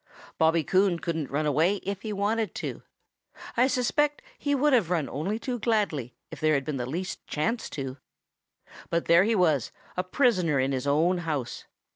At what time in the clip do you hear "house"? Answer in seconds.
11.19-11.65